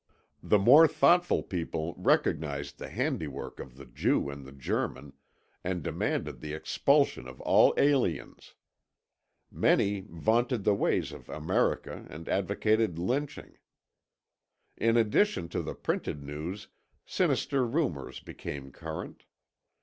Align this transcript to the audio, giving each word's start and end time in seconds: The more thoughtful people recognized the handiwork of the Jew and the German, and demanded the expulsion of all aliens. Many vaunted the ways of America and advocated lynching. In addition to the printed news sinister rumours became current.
The 0.41 0.57
more 0.57 0.87
thoughtful 0.87 1.43
people 1.43 1.93
recognized 1.95 2.79
the 2.79 2.89
handiwork 2.89 3.59
of 3.59 3.75
the 3.77 3.85
Jew 3.85 4.31
and 4.31 4.43
the 4.45 4.51
German, 4.51 5.13
and 5.63 5.83
demanded 5.83 6.39
the 6.39 6.53
expulsion 6.55 7.27
of 7.27 7.39
all 7.41 7.75
aliens. 7.77 8.55
Many 9.51 10.07
vaunted 10.09 10.63
the 10.63 10.73
ways 10.73 11.11
of 11.11 11.29
America 11.29 12.07
and 12.09 12.27
advocated 12.27 12.97
lynching. 12.97 13.59
In 14.75 14.97
addition 14.97 15.49
to 15.49 15.61
the 15.61 15.75
printed 15.75 16.23
news 16.23 16.69
sinister 17.05 17.63
rumours 17.63 18.19
became 18.19 18.71
current. 18.71 19.25